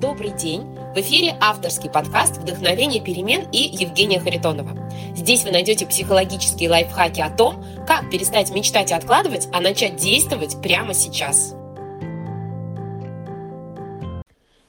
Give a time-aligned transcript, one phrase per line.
[0.00, 0.62] Добрый день!
[0.94, 4.70] В эфире авторский подкаст «Вдохновение перемен» и Евгения Харитонова.
[5.16, 10.62] Здесь вы найдете психологические лайфхаки о том, как перестать мечтать и откладывать, а начать действовать
[10.62, 11.56] прямо сейчас.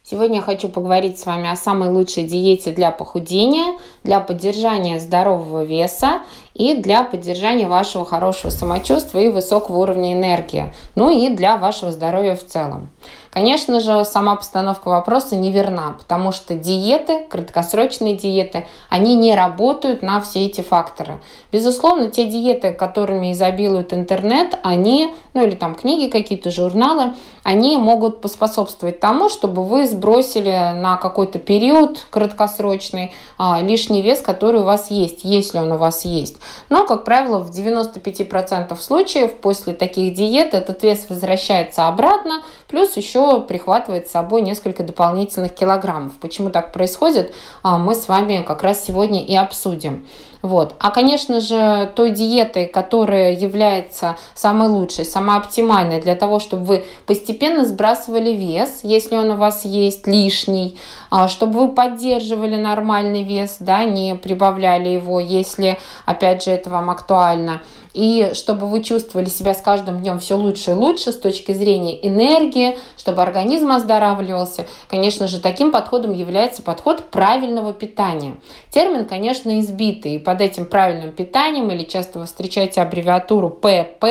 [0.01, 5.63] Сегодня я хочу поговорить с вами о самой лучшей диете для похудения, для поддержания здорового
[5.63, 6.23] веса
[6.59, 12.35] и для поддержания вашего хорошего самочувствия и высокого уровня энергии, ну и для вашего здоровья
[12.35, 12.89] в целом.
[13.31, 20.19] Конечно же, сама постановка вопроса неверна, потому что диеты, краткосрочные диеты, они не работают на
[20.19, 21.19] все эти факторы.
[21.51, 28.19] Безусловно, те диеты, которыми изобилует интернет, они, ну или там книги какие-то, журналы, они могут
[28.19, 34.89] поспособствовать тому, чтобы вы сбросили на какой-то период краткосрочный а, лишний вес, который у вас
[34.89, 36.37] есть, если он у вас есть.
[36.69, 43.41] Но, как правило, в 95% случаев после таких диет этот вес возвращается обратно, плюс еще
[43.41, 46.13] прихватывает с собой несколько дополнительных килограммов.
[46.21, 47.33] Почему так происходит,
[47.63, 50.07] а, мы с вами как раз сегодня и обсудим.
[50.41, 50.75] Вот.
[50.79, 56.85] А, конечно же, той диетой, которая является самой лучшей, самой оптимальной для того, чтобы вы
[57.05, 63.57] постепенно сбрасывали вес, если он у вас есть лишний, а, чтобы вы поддерживали нормальный вес,
[63.59, 67.61] да, не прибавляли его, если, опять же, это вам актуально–
[67.99, 72.07] и чтобы вы чувствовали себя с каждым днем все лучше и лучше с точки зрения
[72.07, 74.67] энергии, чтобы организм оздоравливался.
[74.87, 78.37] Конечно же, таким подходом является подход правильного питания.
[78.71, 84.05] Термин, конечно, избитый, и под этим правильным питанием, или часто вы встречаете аббревиатуру ПП,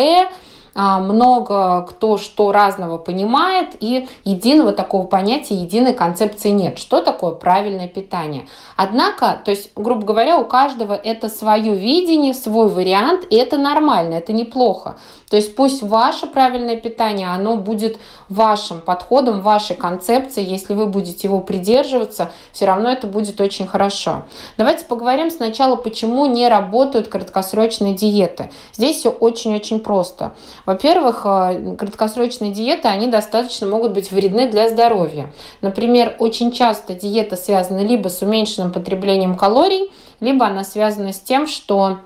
[0.75, 6.79] много кто что разного понимает, и единого такого понятия, единой концепции нет.
[6.79, 8.47] Что такое правильное питание?
[8.77, 14.15] Однако, то есть, грубо говоря, у каждого это свое видение, свой вариант, и это нормально,
[14.15, 14.97] это неплохо.
[15.31, 20.47] То есть пусть ваше правильное питание, оно будет вашим подходом, вашей концепцией.
[20.47, 24.23] Если вы будете его придерживаться, все равно это будет очень хорошо.
[24.57, 28.51] Давайте поговорим сначала, почему не работают краткосрочные диеты.
[28.73, 30.33] Здесь все очень-очень просто.
[30.69, 35.33] Во-первых, э, краткосрочные диеты, они достаточно могут быть вредны для здоровья.
[35.63, 39.91] Например, очень часто диета связана либо с уменьшенным потреблением калорий,
[40.21, 42.01] либо она связана с тем, что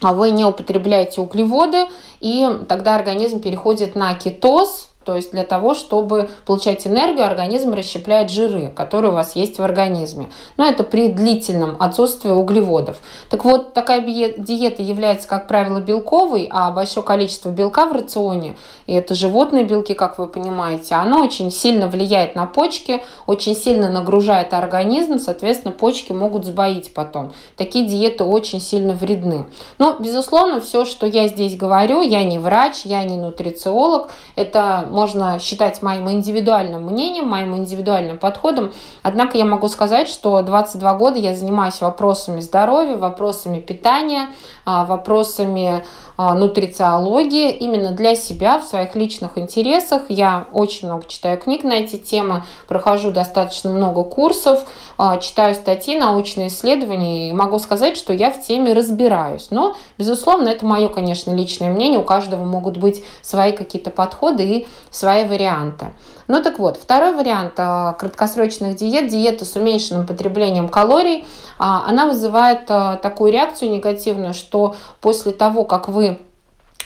[0.00, 1.86] а вы не употребляете углеводы,
[2.20, 8.28] и тогда организм переходит на кетоз, то есть для того, чтобы получать энергию, организм расщепляет
[8.28, 10.30] жиры, которые у вас есть в организме.
[10.56, 12.98] Но это при длительном отсутствии углеводов.
[13.30, 18.56] Так вот, такая диета является, как правило, белковой, а большое количество белка в рационе,
[18.86, 23.90] и это животные белки, как вы понимаете, оно очень сильно влияет на почки, очень сильно
[23.90, 27.32] нагружает организм, соответственно, почки могут сбоить потом.
[27.56, 29.46] Такие диеты очень сильно вредны.
[29.78, 35.38] Но, безусловно, все, что я здесь говорю, я не врач, я не нутрициолог, это можно
[35.38, 38.72] считать моим индивидуальным мнением, моим индивидуальным подходом.
[39.02, 44.28] Однако я могу сказать, что 22 года я занимаюсь вопросами здоровья, вопросами питания,
[44.64, 45.84] а, вопросами
[46.16, 50.02] нутрициологии именно для себя в своих личных интересах.
[50.08, 54.64] Я очень много читаю книг на эти темы, прохожу достаточно много курсов,
[54.98, 59.48] а, читаю статьи, научные исследования и могу сказать, что я в теме разбираюсь.
[59.50, 61.98] Но, безусловно, это мое, конечно, личное мнение.
[61.98, 65.92] У каждого могут быть свои какие-то подходы и свои варианты.
[66.28, 71.26] Ну так вот, второй вариант а, краткосрочных диет, диета с уменьшенным потреблением калорий,
[71.58, 76.18] она вызывает такую реакцию негативную, что после того, как вы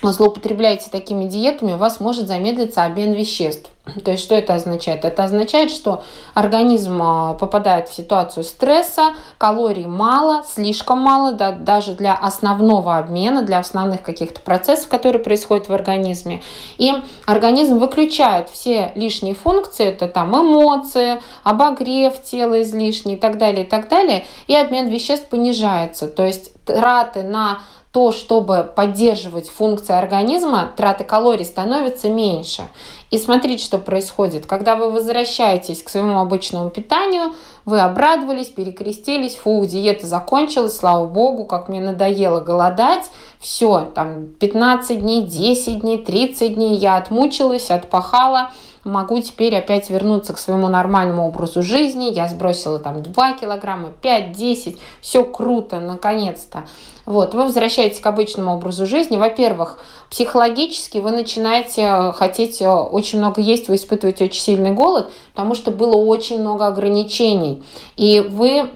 [0.03, 3.71] злоупотребляете такими диетами, у вас может замедлиться обмен веществ.
[4.05, 5.05] То есть что это означает?
[5.05, 11.95] Это означает, что организм а, попадает в ситуацию стресса, калорий мало, слишком мало, да, даже
[11.95, 16.43] для основного обмена, для основных каких-то процессов, которые происходят в организме.
[16.79, 16.93] И
[17.27, 23.69] организм выключает все лишние функции, это там эмоции, обогрев тела излишний и так далее, и
[23.69, 26.07] так далее, и обмен веществ понижается.
[26.07, 27.61] То есть траты на
[27.93, 32.69] то, чтобы поддерживать функции организма, траты калорий становятся меньше.
[33.11, 34.47] И смотрите, что происходит.
[34.47, 37.35] Когда вы возвращаетесь к своему обычному питанию,
[37.65, 43.11] вы обрадовались, перекрестились, фу, диета закончилась, слава богу, как мне надоело голодать.
[43.41, 48.53] Все, там 15 дней, 10 дней, 30 дней я отмучилась, отпахала
[48.85, 52.13] могу теперь опять вернуться к своему нормальному образу жизни.
[52.13, 56.65] Я сбросила там 2 килограмма, 5, 10, все круто, наконец-то.
[57.07, 59.17] Вот, вы возвращаетесь к обычному образу жизни.
[59.17, 59.79] Во-первых,
[60.11, 65.55] психологически вы начинаете э, хотеть э, очень много есть, вы испытываете очень сильный голод, потому
[65.55, 67.65] что было очень много ограничений.
[67.97, 68.71] И вы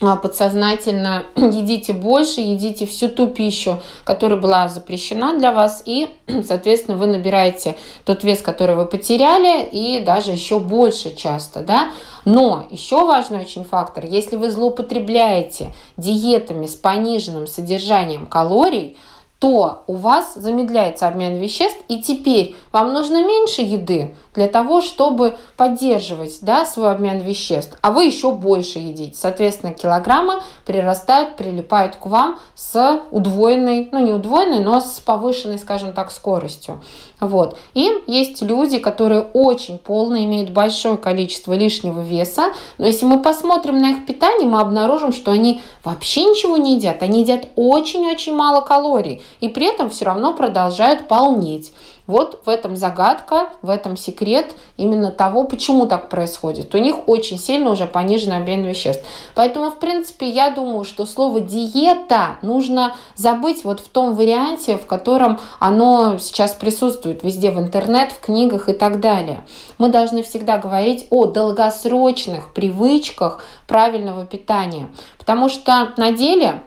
[0.00, 6.08] подсознательно едите больше, едите всю ту пищу, которая была запрещена для вас, и,
[6.46, 11.90] соответственно, вы набираете тот вес, который вы потеряли, и даже еще больше часто, да.
[12.24, 18.96] Но еще важный очень фактор, если вы злоупотребляете диетами с пониженным содержанием калорий,
[19.38, 25.36] то у вас замедляется обмен веществ, и теперь вам нужно меньше еды для того, чтобы
[25.56, 29.16] поддерживать да, свой обмен веществ, а вы еще больше едите.
[29.16, 35.92] Соответственно, килограммы прирастают, прилипают к вам с удвоенной, ну не удвоенной, но с повышенной, скажем
[35.92, 36.82] так, скоростью.
[37.20, 37.56] Вот.
[37.74, 43.80] И есть люди, которые очень полно имеют большое количество лишнего веса, но если мы посмотрим
[43.80, 47.02] на их питание, мы обнаружим, что они вообще ничего не едят.
[47.02, 51.72] Они едят очень-очень мало калорий и при этом все равно продолжают полнеть.
[52.06, 56.74] Вот в этом загадка, в этом секрет именно того, почему так происходит.
[56.74, 59.06] У них очень сильно уже пониженный обмен веществ.
[59.34, 64.84] Поэтому, в принципе, я думаю, что слово диета нужно забыть вот в том варианте, в
[64.84, 69.42] котором оно сейчас присутствует везде в интернет, в книгах и так далее.
[69.78, 74.88] Мы должны всегда говорить о долгосрочных привычках правильного питания.
[75.18, 76.60] Потому что на деле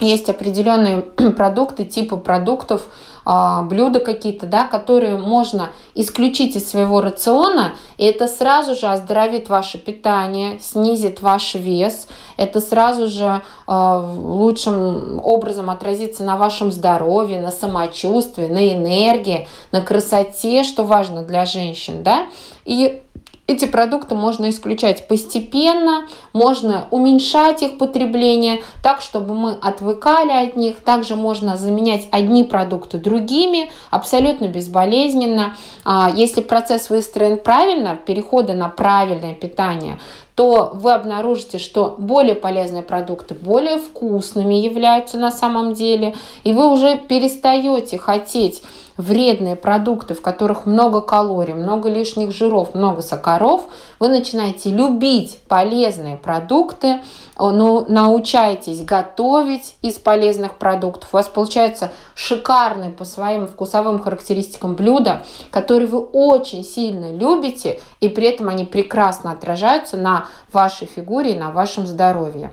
[0.00, 1.00] есть определенные
[1.36, 2.86] продукты, типы продуктов,
[3.24, 9.78] блюда какие-то, да, которые можно исключить из своего рациона, и это сразу же оздоровит ваше
[9.78, 12.06] питание, снизит ваш вес,
[12.36, 19.80] это сразу же э, лучшим образом отразится на вашем здоровье, на самочувствии, на энергии, на
[19.80, 22.26] красоте, что важно для женщин, да,
[22.64, 23.03] и
[23.46, 30.80] эти продукты можно исключать постепенно, можно уменьшать их потребление так, чтобы мы отвыкали от них.
[30.80, 35.56] Также можно заменять одни продукты другими абсолютно безболезненно.
[35.84, 39.98] А, если процесс выстроен правильно, перехода на правильное питание,
[40.34, 46.14] то вы обнаружите, что более полезные продукты более вкусными являются на самом деле,
[46.44, 48.62] и вы уже перестаете хотеть
[48.96, 53.64] вредные продукты, в которых много калорий, много лишних жиров, много сахаров,
[53.98, 57.00] вы начинаете любить полезные продукты,
[57.38, 61.08] ну, научаетесь готовить из полезных продуктов.
[61.12, 68.08] У вас получается шикарные по своим вкусовым характеристикам блюда, которые вы очень сильно любите, и
[68.08, 72.52] при этом они прекрасно отражаются на вашей фигуре и на вашем здоровье.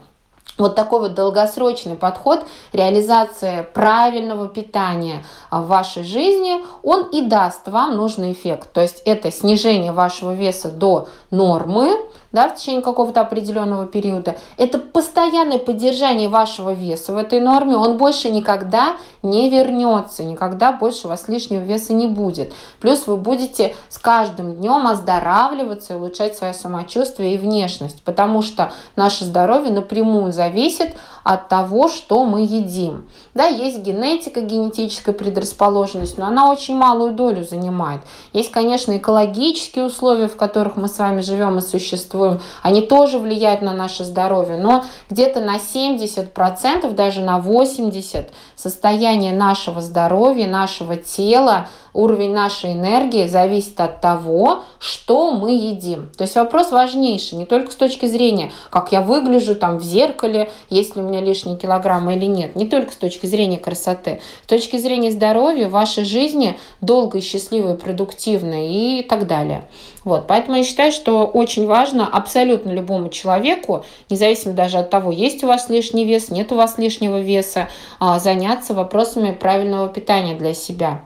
[0.58, 7.96] Вот такой вот долгосрочный подход, реализация правильного питания в вашей жизни, он и даст вам
[7.96, 8.72] нужный эффект.
[8.74, 11.98] То есть это снижение вашего веса до нормы,
[12.32, 17.98] да, в течение какого-то определенного периода, это постоянное поддержание вашего веса в этой норме, он
[17.98, 22.54] больше никогда не вернется, никогда больше у вас лишнего веса не будет.
[22.80, 28.72] Плюс вы будете с каждым днем оздоравливаться и улучшать свое самочувствие и внешность, потому что
[28.96, 33.08] наше здоровье напрямую зависит от того, что мы едим.
[33.34, 38.02] Да, есть генетика, генетическая предрасположенность, но она очень малую долю занимает.
[38.34, 42.42] Есть, конечно, экологические условия, в которых мы с вами живем и существуем.
[42.62, 49.82] Они тоже влияют на наше здоровье, но где-то на 70%, даже на 80% состояние нашего
[49.82, 56.10] здоровья, нашего тела– уровень нашей энергии зависит от того, что мы едим.
[56.18, 60.52] То есть вопрос важнейший, не только с точки зрения, как я выгляжу там в зеркале,
[60.70, 64.48] есть ли у меня лишние килограммы или нет, не только с точки зрения красоты, с
[64.48, 69.68] точки зрения здоровья, вашей жизни долгой, счастливой, продуктивной и так далее.
[70.04, 75.44] Вот, поэтому я считаю, что очень важно абсолютно любому человеку, независимо даже от того, есть
[75.44, 77.70] у вас лишний вес, нет у вас лишнего веса,
[78.00, 81.04] а, заняться вопросами правильного питания для себя.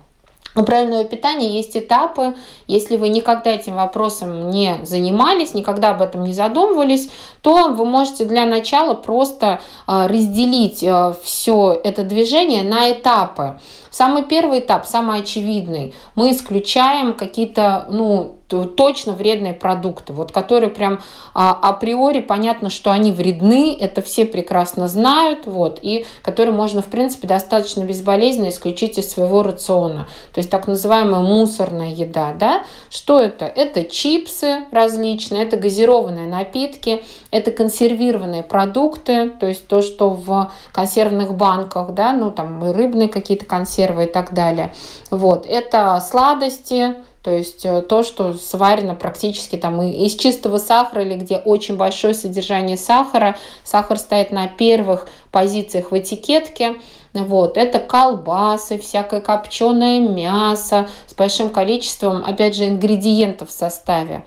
[0.57, 2.33] У правильного питания есть этапы.
[2.67, 7.09] Если вы никогда этим вопросом не занимались, никогда об этом не задумывались,
[7.41, 13.59] то вы можете для начала просто а, разделить а, все это движение на этапы.
[13.95, 21.01] Самый первый этап, самый очевидный, мы исключаем какие-то, ну, точно вредные продукты, вот которые прям
[21.33, 26.85] а, априори понятно, что они вредны, это все прекрасно знают, вот, и которые можно, в
[26.85, 30.07] принципе, достаточно безболезненно исключить из своего рациона.
[30.31, 32.63] То есть так называемая мусорная еда, да.
[32.91, 33.45] Что это?
[33.45, 41.33] Это чипсы различные, это газированные напитки, это консервированные продукты, то есть то, что в консервных
[41.33, 44.73] банках, да, ну там рыбные какие-то консервы и так далее.
[45.11, 51.15] Вот, это сладости, то есть э, то, что сварено практически там из чистого сахара или
[51.15, 53.35] где очень большое содержание сахара.
[53.63, 56.75] Сахар стоит на первых позициях в этикетке.
[57.13, 64.23] Вот, это колбасы, всякое копченое мясо с большим количеством, опять же, ингредиентов в составе.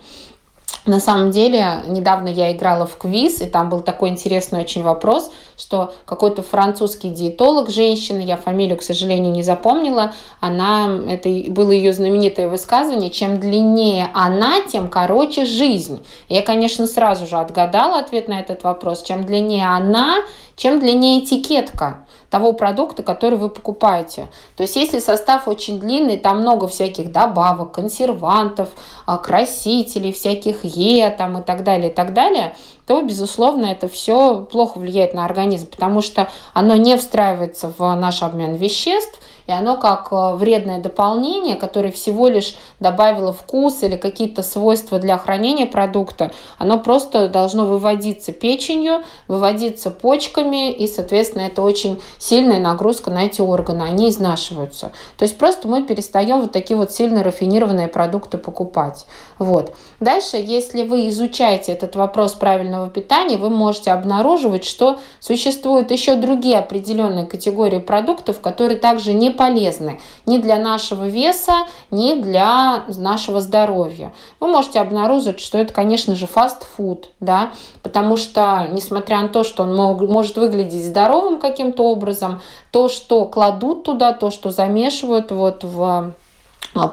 [0.84, 5.30] на самом деле, недавно я играла в квиз, и там был такой интересный очень вопрос,
[5.58, 11.92] что какой-то французский диетолог, женщина, я фамилию, к сожалению, не запомнила, она, это было ее
[11.92, 16.04] знаменитое высказывание, чем длиннее она, тем короче жизнь.
[16.28, 19.02] Я, конечно, сразу же отгадала ответ на этот вопрос.
[19.02, 20.18] Чем длиннее она,
[20.56, 24.28] чем длиннее этикетка того продукта, который вы покупаете.
[24.56, 28.68] То есть если состав очень длинный, там много всяких добавок, консервантов,
[29.06, 32.54] а, красителей, всяких Е там, и так далее, и так далее,
[32.86, 38.22] то, безусловно, это все плохо влияет на организм, потому что оно не встраивается в наш
[38.22, 39.18] обмен веществ,
[39.48, 45.16] и оно как э, вредное дополнение, которое всего лишь добавило вкус или какие-то свойства для
[45.16, 53.10] хранения продукта, оно просто должно выводиться печенью, выводиться почками, и, соответственно, это очень сильная нагрузка
[53.10, 54.92] на эти органы, они изнашиваются.
[55.16, 59.06] То есть просто мы перестаем вот такие вот сильно рафинированные продукты покупать.
[59.38, 59.74] Вот.
[59.98, 66.58] Дальше, если вы изучаете этот вопрос правильного питания, вы можете обнаруживать, что существуют еще другие
[66.58, 74.12] определенные категории продуктов, которые также не полезны ни для нашего веса, ни для нашего здоровья.
[74.40, 77.52] Вы можете обнаружить, что это, конечно же, фастфуд, да,
[77.82, 82.42] потому что, несмотря на то, что он мог, может выглядеть здоровым каким-то образом,
[82.72, 86.12] то, что кладут туда, то, что замешивают вот в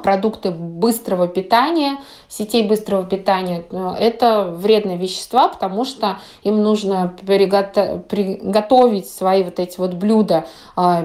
[0.02, 9.08] продукты быстрого питания, сетей быстрого питания, э, это вредные вещества, потому что им нужно приготовить
[9.08, 11.04] свои вот эти вот блюда а,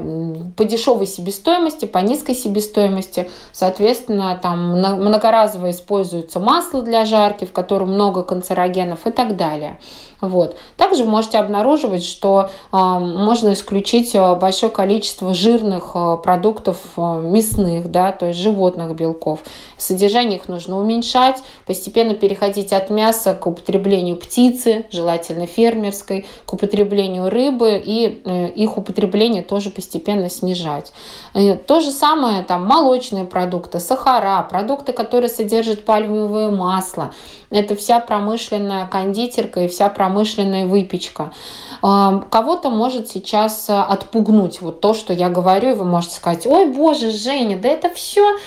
[0.58, 3.30] по дешевой себестоимости, по низкой себестоимости.
[3.52, 9.80] Соответственно, там многоразово используется масло для жарки, в котором много канцерогенов и так далее.
[10.22, 10.56] Вот.
[10.78, 18.12] Также можете обнаруживать, что э, можно исключить а, большое количество жирных э, продуктов мясных, да,
[18.12, 19.40] то есть животных белков.
[19.78, 27.30] Содержание их нужно уменьшать, постепенно переходить от мяса к употреблению птицы, желательно фермерской, к употреблению
[27.30, 30.94] рыбы и э, их употребление тоже постепенно снижать.
[31.34, 37.12] Э, то же самое там молочные продукты, сахара, продукты, которые содержат пальмовое масло.
[37.50, 41.32] Это вся промышленная кондитерка и вся промышленная выпечка.
[41.82, 46.68] Кого-то может сейчас э, отпугнуть вот то, что я говорю, и вы можете сказать, ой,
[46.68, 48.38] боже, Женя, да это все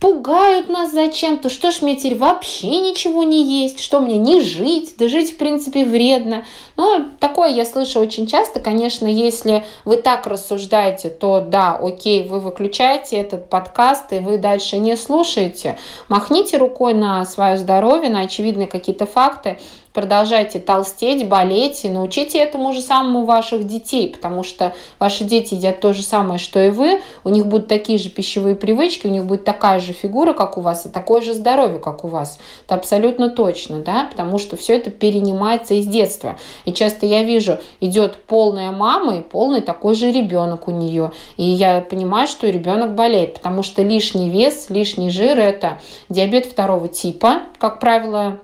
[0.00, 4.94] пугают нас зачем-то, что ж мне теперь вообще ничего не есть, что мне не жить,
[4.98, 6.46] да жить в принципе вредно.
[6.76, 12.40] Но такое я слышу очень часто, конечно, если вы так рассуждаете, то да, окей, вы
[12.40, 18.66] выключаете этот подкаст и вы дальше не слушаете, махните рукой на свое здоровье, на очевидные
[18.66, 19.58] какие-то факты,
[19.92, 25.80] продолжайте толстеть, болеть и научите этому же самому ваших детей, потому что ваши дети едят
[25.80, 29.24] то же самое, что и вы, у них будут такие же пищевые привычки, у них
[29.24, 32.38] будет такая же фигура, как у вас, и такое же здоровье, как у вас.
[32.66, 36.38] Это абсолютно точно, да, потому что все это перенимается из детства.
[36.64, 41.12] И часто я вижу, идет полная мама и полный такой же ребенок у нее.
[41.36, 46.88] И я понимаю, что ребенок болеет, потому что лишний вес, лишний жир– это диабет второго
[46.88, 48.40] типа, как правило,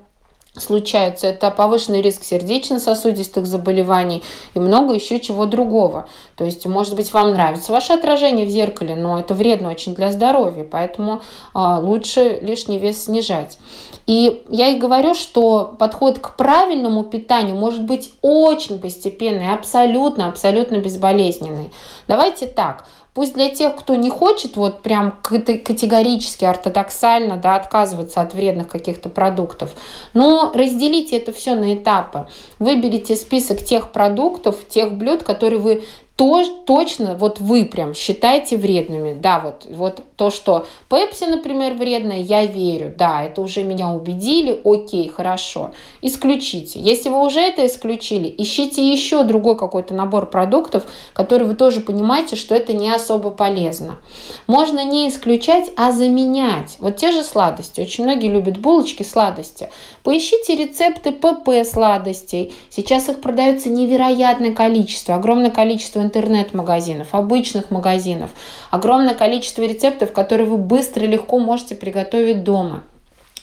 [0.60, 1.28] случаются.
[1.28, 4.22] Это повышенный риск сердечно-сосудистых заболеваний
[4.54, 6.08] и много еще чего другого.
[6.36, 10.12] То есть, может быть, вам нравится ваше отражение в зеркале, но это вредно очень для
[10.12, 11.22] здоровья, поэтому
[11.54, 13.58] а, лучше лишний вес снижать.
[14.06, 20.76] И я и говорю, что подход к правильному питанию может быть очень постепенный, абсолютно, абсолютно
[20.76, 21.70] безболезненный.
[22.06, 22.86] Давайте так,
[23.16, 29.08] Пусть для тех, кто не хочет вот прям категорически, ортодоксально да, отказываться от вредных каких-то
[29.08, 29.70] продуктов,
[30.12, 32.28] но разделите это все на этапы.
[32.58, 35.84] Выберите список тех продуктов, тех блюд, которые вы
[36.16, 39.12] то, точно вот вы прям считаете вредными.
[39.12, 42.94] Да, вот, вот то, что Пепси, например, вредная, я верю.
[42.96, 44.58] Да, это уже меня убедили.
[44.64, 45.72] Окей, хорошо.
[46.00, 46.80] Исключите.
[46.80, 52.34] Если вы уже это исключили, ищите еще другой какой-то набор продуктов, который вы тоже понимаете,
[52.34, 53.98] что это не особо полезно.
[54.46, 56.76] Можно не исключать, а заменять.
[56.78, 57.82] Вот те же сладости.
[57.82, 59.68] Очень многие любят булочки, сладости.
[60.02, 62.54] Поищите рецепты ПП сладостей.
[62.70, 68.30] Сейчас их продается невероятное количество, огромное количество интернет-магазинов, обычных магазинов,
[68.70, 72.82] огромное количество рецептов, которые вы быстро и легко можете приготовить дома.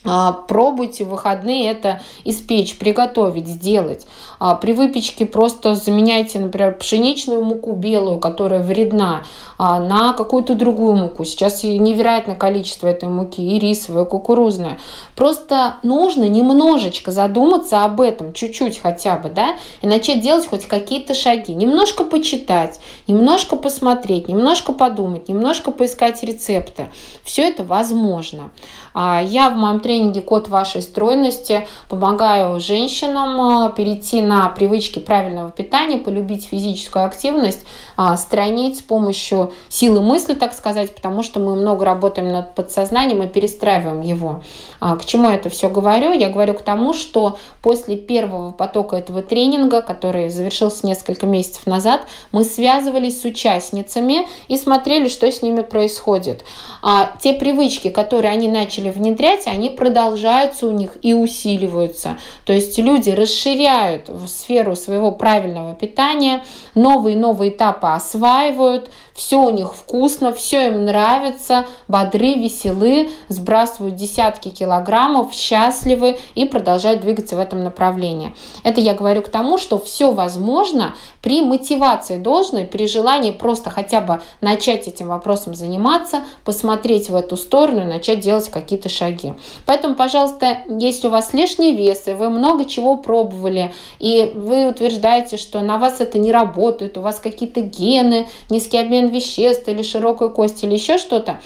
[0.06, 4.06] А, пробуйте в выходные это испечь, приготовить, сделать.
[4.38, 9.24] А, при выпечке просто заменяйте, например, пшеничную муку белую, которая вредна,
[9.58, 11.24] а, на какую-то другую муку.
[11.24, 14.78] Сейчас невероятное количество этой муки, и рисовая, и кукурузная.
[15.16, 21.14] Просто нужно немножечко задуматься об этом, чуть-чуть хотя бы, да, и начать делать хоть какие-то
[21.14, 21.56] шаги.
[21.56, 26.90] Немножко почитать, немножко посмотреть, немножко подумать, немножко поискать рецепты.
[27.24, 28.52] Все это возможно.
[28.94, 35.52] А, я в моем тренинге «Код вашей стройности» помогаю женщинам э, перейти на привычки правильного
[35.52, 37.66] питания, полюбить физическую активность,
[37.98, 43.24] а, странить с помощью силы мысли, так сказать, потому что мы много работаем над подсознанием
[43.24, 44.44] и перестраиваем его.
[44.80, 46.12] А, к чему я это все говорю?
[46.14, 52.02] Я говорю к тому, что после первого потока этого тренинга, который завершился несколько месяцев назад,
[52.32, 56.44] мы связывались с участницами и смотрели, что с ними происходит.
[56.82, 62.18] А те привычки, которые они начали внедрять, они продолжаются у них и усиливаются.
[62.46, 66.44] То есть люди расширяют в сферу своего правильного питания,
[66.76, 75.34] новые-новые этапы осваивают, все у них вкусно, все им нравится, бодры, веселы, сбрасывают десятки килограммов,
[75.34, 78.34] счастливы и продолжают двигаться в этом направлении.
[78.64, 84.02] Это я говорю к тому, что все возможно при мотивации должной, при желании просто хотя
[84.02, 89.34] бы начать этим вопросом заниматься, посмотреть в эту сторону и начать делать какие-то шаги.
[89.66, 95.38] Поэтому, пожалуйста, если у вас лишний вес, и вы много чего пробовали, и вы утверждаете,
[95.38, 100.32] что на вас это не работает, у вас какие-то гены, низкий обмен веществ или широкую
[100.32, 101.40] кость или еще что-то,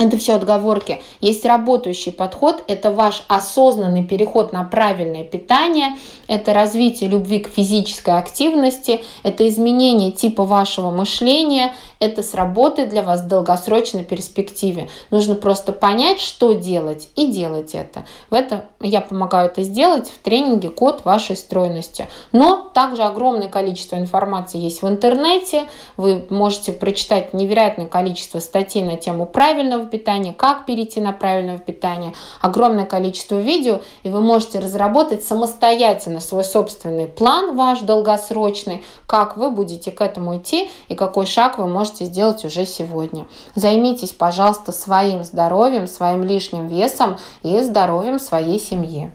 [0.00, 1.02] это все отговорки.
[1.20, 8.18] Есть работающий подход, это ваш осознанный переход на правильное питание, это развитие любви к физической
[8.18, 14.88] активности, это изменение типа вашего мышления, это сработает для вас в долгосрочной перспективе.
[15.10, 18.06] Нужно просто понять, что делать и делать это.
[18.30, 22.08] В это я помогаю это сделать в тренинге «Код вашей стройности».
[22.32, 25.66] Но также огромное количество информации есть в интернете.
[25.98, 32.14] Вы можете прочитать невероятное количество статей на тему правильного питания, как перейти на правильное питание,
[32.40, 39.50] огромное количество видео, и вы можете разработать самостоятельно свой собственный план ваш долгосрочный, как вы
[39.50, 43.26] будете к этому идти и какой шаг вы можете можете сделать уже сегодня.
[43.54, 49.10] Займитесь, пожалуйста, своим здоровьем, своим лишним весом и здоровьем своей семьи.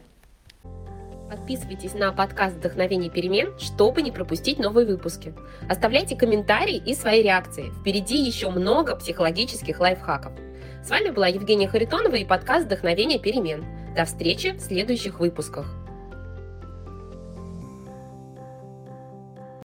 [1.29, 5.33] Подписывайтесь на подкаст «Вдохновение перемен», чтобы не пропустить новые выпуски.
[5.69, 7.71] Оставляйте комментарии и свои реакции.
[7.79, 10.33] Впереди еще много психологических лайфхаков.
[10.83, 13.65] С вами была Евгения Харитонова и подкаст «Вдохновение перемен».
[13.95, 15.84] До встречи в следующих выпусках.